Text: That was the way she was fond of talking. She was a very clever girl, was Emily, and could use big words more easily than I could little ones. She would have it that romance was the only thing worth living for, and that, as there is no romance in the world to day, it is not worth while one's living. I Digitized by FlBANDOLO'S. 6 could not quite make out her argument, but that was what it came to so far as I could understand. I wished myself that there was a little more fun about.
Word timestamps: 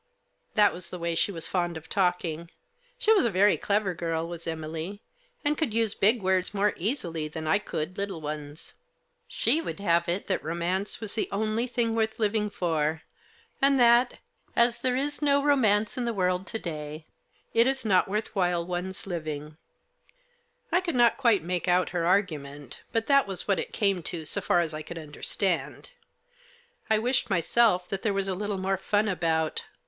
That 0.55 0.73
was 0.73 0.89
the 0.89 0.97
way 0.97 1.13
she 1.13 1.31
was 1.31 1.47
fond 1.47 1.77
of 1.77 1.87
talking. 1.87 2.49
She 2.97 3.13
was 3.13 3.23
a 3.23 3.29
very 3.29 3.55
clever 3.55 3.93
girl, 3.93 4.27
was 4.27 4.47
Emily, 4.47 5.03
and 5.45 5.55
could 5.55 5.75
use 5.75 5.93
big 5.93 6.23
words 6.23 6.55
more 6.55 6.73
easily 6.75 7.27
than 7.27 7.45
I 7.45 7.59
could 7.59 7.99
little 7.99 8.19
ones. 8.19 8.73
She 9.27 9.61
would 9.61 9.79
have 9.79 10.09
it 10.09 10.25
that 10.25 10.43
romance 10.43 11.01
was 11.01 11.13
the 11.13 11.29
only 11.31 11.67
thing 11.67 11.93
worth 11.93 12.17
living 12.17 12.49
for, 12.49 13.03
and 13.61 13.79
that, 13.79 14.17
as 14.55 14.81
there 14.81 14.95
is 14.95 15.21
no 15.21 15.43
romance 15.43 15.99
in 15.99 16.05
the 16.05 16.15
world 16.15 16.47
to 16.47 16.57
day, 16.57 17.05
it 17.53 17.67
is 17.67 17.85
not 17.85 18.07
worth 18.07 18.33
while 18.35 18.65
one's 18.65 19.05
living. 19.05 19.55
I 20.71 20.77
Digitized 20.77 20.77
by 20.77 20.77
FlBANDOLO'S. 20.77 20.77
6 20.81 20.85
could 20.85 20.95
not 20.95 21.17
quite 21.17 21.43
make 21.43 21.67
out 21.67 21.89
her 21.89 22.07
argument, 22.07 22.79
but 22.91 23.05
that 23.05 23.27
was 23.27 23.47
what 23.47 23.59
it 23.59 23.71
came 23.71 24.01
to 24.01 24.25
so 24.25 24.41
far 24.41 24.61
as 24.61 24.73
I 24.73 24.81
could 24.81 24.97
understand. 24.97 25.91
I 26.89 26.97
wished 26.97 27.29
myself 27.29 27.87
that 27.89 28.01
there 28.01 28.15
was 28.15 28.27
a 28.27 28.33
little 28.33 28.57
more 28.57 28.77
fun 28.77 29.07
about. 29.07 29.63